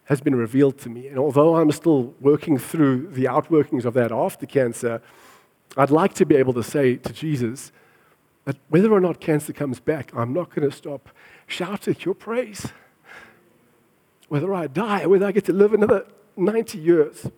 [0.04, 1.08] has been revealed to me.
[1.08, 5.00] And although I'm still working through the outworkings of that after cancer,
[5.76, 7.72] I'd like to be able to say to Jesus
[8.44, 11.08] that whether or not cancer comes back, I'm not going to stop
[11.46, 12.68] shouting your praise.
[14.34, 17.30] Whether I die, or whether I get to live another 90 years.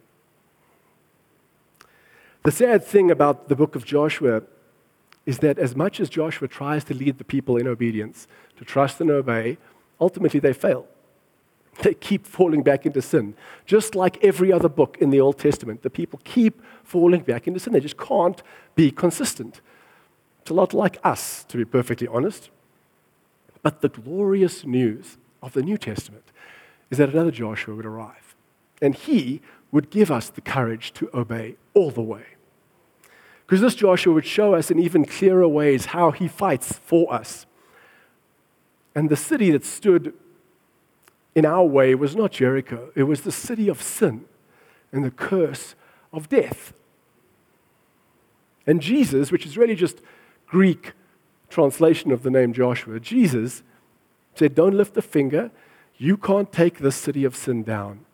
[2.43, 4.45] The sad thing about the book of Joshua
[5.27, 8.99] is that as much as Joshua tries to lead the people in obedience, to trust
[8.99, 9.59] and obey,
[10.01, 10.87] ultimately they fail.
[11.83, 13.35] They keep falling back into sin.
[13.67, 17.61] Just like every other book in the Old Testament, the people keep falling back into
[17.61, 17.75] sin.
[17.75, 18.43] They just can't
[18.75, 19.61] be consistent.
[20.41, 22.49] It's a lot like us, to be perfectly honest.
[23.61, 26.25] But the glorious news of the New Testament
[26.91, 28.35] is that another Joshua would arrive,
[28.81, 29.41] and he
[29.73, 32.25] would give us the courage to obey all the way.
[33.47, 37.47] Because this Joshua would show us in even clearer ways how he fights for us.
[38.95, 40.15] And the city that stood
[41.35, 44.25] in our way was not Jericho, it was the city of sin
[44.91, 45.75] and the curse
[46.13, 46.73] of death.
[48.67, 50.01] And Jesus, which is really just
[50.47, 50.93] Greek
[51.49, 53.63] translation of the name Joshua, Jesus
[54.35, 55.51] said, Don't lift a finger.
[55.99, 58.05] You can't take this city of sin down.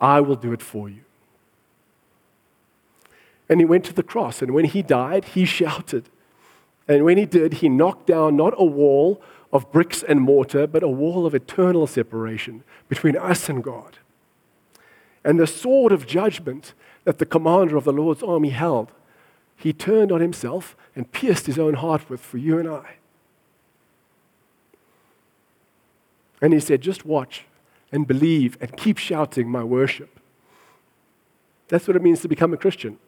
[0.00, 1.02] I will do it for you.
[3.48, 6.08] And he went to the cross, and when he died, he shouted.
[6.86, 9.20] And when he did, he knocked down not a wall
[9.52, 13.98] of bricks and mortar, but a wall of eternal separation between us and God.
[15.24, 16.74] And the sword of judgment
[17.04, 18.92] that the commander of the Lord's army held,
[19.56, 22.97] he turned on himself and pierced his own heart with for you and I.
[26.40, 27.44] And he said, Just watch
[27.90, 30.20] and believe and keep shouting my worship.
[31.68, 32.98] That's what it means to become a Christian.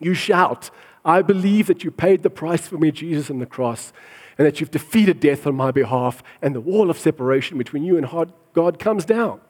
[0.00, 0.70] You shout,
[1.04, 3.92] I believe that you paid the price for me, Jesus, on the cross,
[4.36, 7.96] and that you've defeated death on my behalf, and the wall of separation between you
[7.96, 9.40] and God comes down.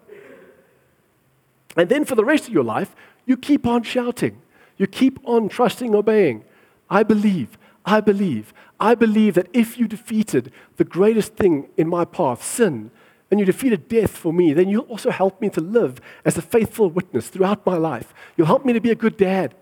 [1.76, 2.94] And then for the rest of your life,
[3.26, 4.40] you keep on shouting.
[4.76, 6.44] You keep on trusting, obeying.
[6.90, 12.04] I believe, I believe, I believe that if you defeated the greatest thing in my
[12.04, 12.90] path, sin,
[13.34, 16.42] and you defeated death for me, then you'll also help me to live as a
[16.42, 18.14] faithful witness throughout my life.
[18.36, 19.56] You'll help me to be a good dad.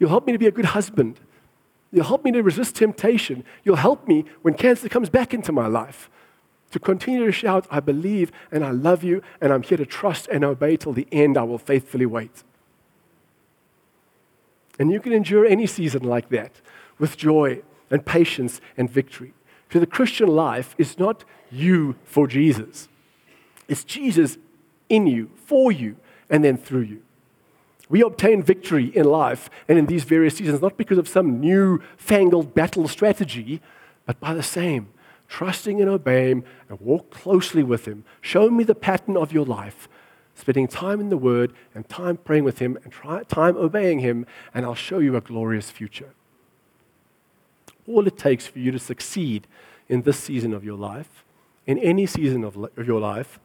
[0.00, 1.20] You'll help me to be a good husband.
[1.92, 3.44] You'll help me to resist temptation.
[3.62, 6.10] You'll help me when cancer comes back into my life
[6.72, 10.26] to continue to shout, I believe and I love you, and I'm here to trust
[10.26, 11.38] and obey till the end.
[11.38, 12.42] I will faithfully wait.
[14.80, 16.60] And you can endure any season like that
[16.98, 19.32] with joy and patience and victory.
[19.72, 22.88] So the Christian life is not you for Jesus,
[23.72, 24.38] it's Jesus
[24.88, 25.96] in you, for you,
[26.30, 27.02] and then through you.
[27.88, 31.82] We obtain victory in life and in these various seasons not because of some new
[31.96, 33.60] fangled battle strategy,
[34.06, 34.88] but by the same
[35.32, 38.04] trusting and obeying and walk closely with Him.
[38.20, 39.88] Show me the pattern of your life,
[40.34, 44.26] spending time in the Word and time praying with Him and try, time obeying Him,
[44.52, 46.12] and I'll show you a glorious future.
[47.88, 49.46] All it takes for you to succeed
[49.88, 51.24] in this season of your life,
[51.66, 53.40] in any season of, of your life,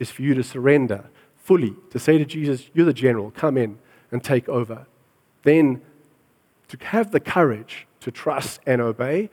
[0.00, 1.04] is for you to surrender
[1.36, 3.78] fully, to say to Jesus, You're the general, come in
[4.10, 4.86] and take over.
[5.44, 5.82] Then
[6.68, 9.30] to have the courage to trust and obey,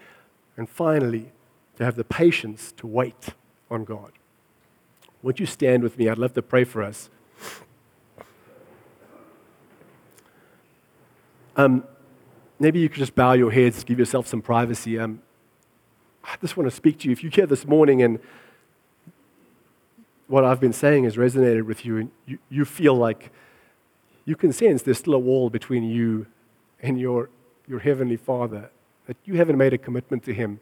[0.55, 1.31] and finally,
[1.77, 3.29] to have the patience to wait
[3.69, 4.11] on God.
[5.21, 6.09] Would you stand with me?
[6.09, 7.09] I'd love to pray for us.
[11.55, 11.83] Um,
[12.59, 14.99] maybe you could just bow your heads, give yourself some privacy.
[14.99, 15.21] Um,
[16.23, 17.11] I just want to speak to you.
[17.11, 18.19] If you here this morning and
[20.27, 23.31] what I've been saying has resonated with you, and you, you feel like
[24.25, 26.27] you can sense there's still a wall between you
[26.81, 27.29] and your,
[27.67, 28.69] your Heavenly Father,
[29.05, 30.59] that you haven't made a commitment to Him,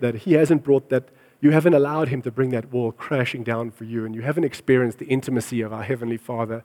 [0.00, 1.08] that He hasn't brought that,
[1.40, 4.44] you haven't allowed Him to bring that wall crashing down for you, and you haven't
[4.44, 6.62] experienced the intimacy of our Heavenly Father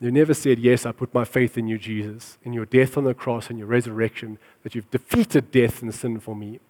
[0.00, 3.04] you never said, Yes, I put my faith in you, Jesus, in your death on
[3.04, 6.60] the cross and your resurrection, that you've defeated death and sin for me.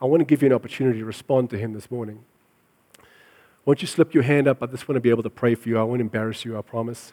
[0.00, 2.24] I want to give you an opportunity to respond to him this morning.
[3.64, 4.62] Won't you slip your hand up?
[4.62, 5.78] I just want to be able to pray for you.
[5.78, 7.12] I won't embarrass you, I promise.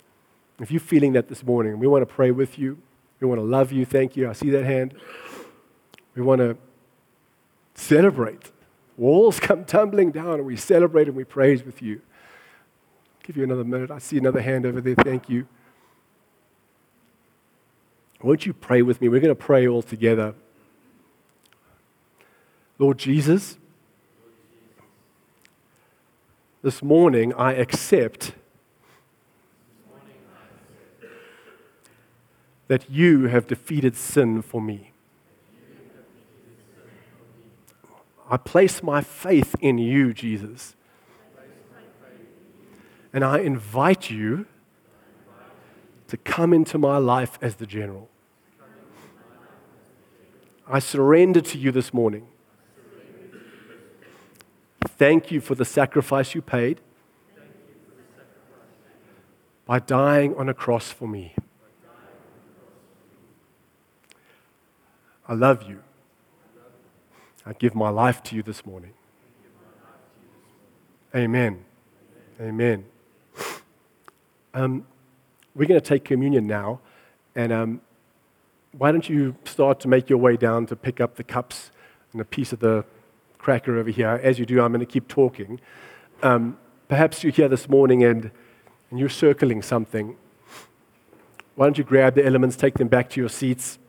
[0.59, 2.77] If you're feeling that this morning, we want to pray with you.
[3.19, 3.85] We want to love you.
[3.85, 4.29] Thank you.
[4.29, 4.93] I see that hand.
[6.15, 6.57] We want to
[7.73, 8.51] celebrate.
[8.97, 12.01] Walls come tumbling down, and we celebrate and we praise with you
[13.23, 13.91] give you another minute.
[13.91, 14.95] I see another hand over there.
[14.95, 15.47] Thank you.
[18.21, 19.09] Won't you pray with me?
[19.09, 20.35] We're going to pray all together.
[22.77, 23.57] Lord Jesus,
[26.63, 28.33] this morning I accept
[32.67, 34.91] that you have defeated sin for me.
[38.29, 40.75] I place my faith in you, Jesus.
[43.11, 44.45] And I invite you
[46.07, 48.07] to come into my life as the general.
[50.65, 52.27] I surrender to you this morning.
[55.01, 56.79] Thank you for the sacrifice you paid
[59.65, 61.33] by dying on a cross for me.
[65.27, 65.81] I love you.
[67.47, 68.93] I give my life to you this morning.
[71.15, 71.65] Amen.
[72.39, 72.85] Amen.
[74.53, 74.85] Um,
[75.55, 76.79] we're going to take communion now,
[77.33, 77.81] and um,
[78.77, 81.71] why don't you start to make your way down to pick up the cups
[82.11, 82.85] and a piece of the
[83.41, 84.19] cracker over here?
[84.23, 85.59] As you do, I'm going to keep talking.
[86.21, 88.29] Um, perhaps you're here this morning and,
[88.91, 90.15] and you're circling something.
[91.55, 93.79] Why don't you grab the elements, take them back to your seats?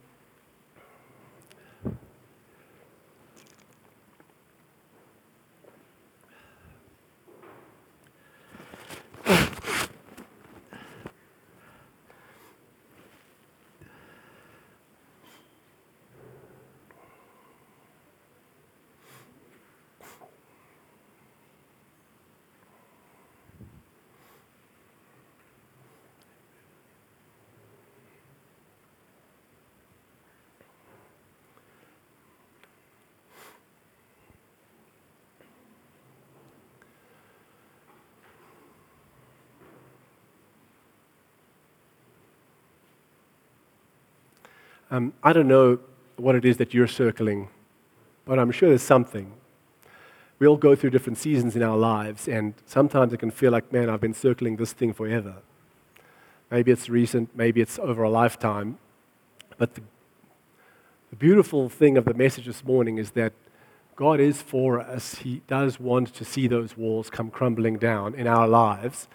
[44.92, 45.78] Um, I don't know
[46.16, 47.48] what it is that you're circling,
[48.26, 49.32] but I'm sure there's something.
[50.38, 53.72] We all go through different seasons in our lives, and sometimes it can feel like,
[53.72, 55.36] man, I've been circling this thing forever.
[56.50, 58.76] Maybe it's recent, maybe it's over a lifetime.
[59.56, 59.80] But the,
[61.08, 63.32] the beautiful thing of the message this morning is that
[63.96, 65.14] God is for us.
[65.14, 69.08] He does want to see those walls come crumbling down in our lives,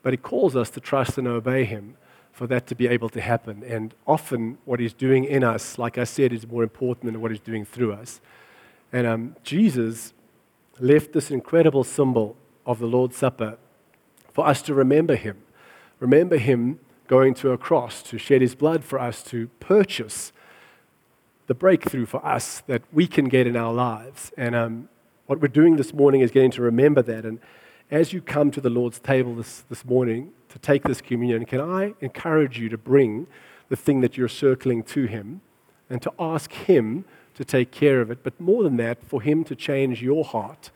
[0.00, 1.96] but He calls us to trust and obey Him
[2.34, 3.62] for that to be able to happen.
[3.62, 7.30] And often, what He's doing in us, like I said, is more important than what
[7.30, 8.20] He's doing through us.
[8.92, 10.12] And um, Jesus
[10.80, 13.56] left this incredible symbol of the Lord's Supper
[14.32, 15.38] for us to remember Him.
[16.00, 20.32] Remember Him going to a cross to shed His blood for us to purchase
[21.46, 24.32] the breakthrough for us that we can get in our lives.
[24.36, 24.88] And um,
[25.26, 27.24] what we're doing this morning is getting to remember that.
[27.24, 27.38] And
[27.94, 31.60] as you come to the Lord's table this, this morning, to take this communion, can
[31.60, 33.28] I encourage you to bring
[33.68, 35.42] the thing that you're circling to Him
[35.88, 38.24] and to ask Him to take care of it?
[38.24, 40.72] But more than that, for Him to change your heart.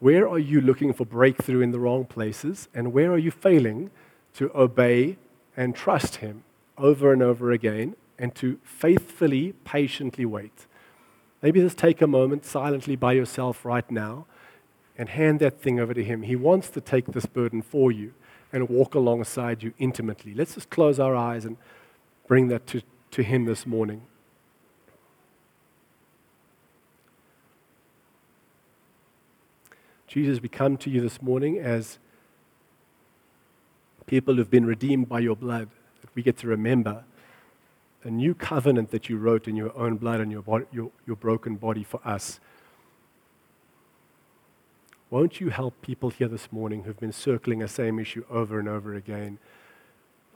[0.00, 2.68] Where are you looking for breakthrough in the wrong places?
[2.72, 3.90] And where are you failing
[4.36, 5.18] to obey
[5.58, 6.44] and trust Him
[6.78, 10.66] over and over again and to faithfully, patiently wait?
[11.42, 14.24] Maybe just take a moment silently by yourself right now
[14.96, 16.22] and hand that thing over to Him.
[16.22, 18.12] He wants to take this burden for you
[18.52, 20.34] and walk alongside you intimately.
[20.34, 21.56] Let's just close our eyes and
[22.28, 24.02] bring that to, to Him this morning.
[30.06, 31.98] Jesus, we come to you this morning as
[34.06, 35.68] people who've been redeemed by your blood,
[36.02, 37.02] that we get to remember
[38.04, 41.56] a new covenant that you wrote in your own blood and your, your, your broken
[41.56, 42.38] body for us.
[45.14, 48.66] Won't you help people here this morning who've been circling a same issue over and
[48.66, 49.38] over again?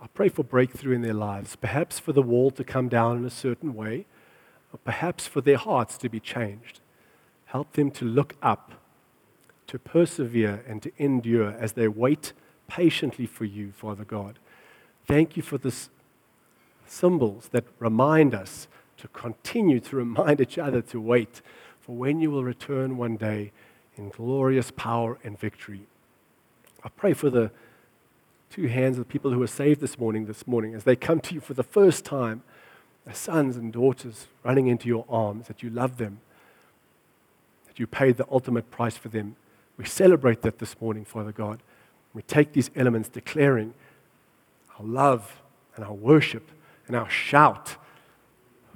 [0.00, 3.24] I pray for breakthrough in their lives, perhaps for the wall to come down in
[3.24, 4.06] a certain way,
[4.72, 6.78] or perhaps for their hearts to be changed.
[7.46, 8.74] Help them to look up,
[9.66, 12.32] to persevere, and to endure as they wait
[12.68, 14.38] patiently for you, Father God.
[15.08, 15.90] Thank you for this
[16.86, 18.68] symbols that remind us
[18.98, 21.42] to continue to remind each other to wait
[21.80, 23.50] for when you will return one day
[23.98, 25.82] in glorious power and victory.
[26.84, 27.50] I pray for the
[28.50, 31.20] two hands of the people who are saved this morning, this morning, as they come
[31.20, 32.42] to you for the first time,
[33.04, 36.20] their sons and daughters running into your arms, that you love them,
[37.66, 39.36] that you paid the ultimate price for them.
[39.76, 41.62] We celebrate that this morning, Father God.
[42.14, 43.74] We take these elements declaring
[44.78, 45.42] our love
[45.76, 46.50] and our worship
[46.86, 47.76] and our shout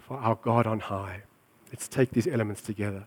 [0.00, 1.22] for our God on high.
[1.70, 3.06] Let's take these elements together.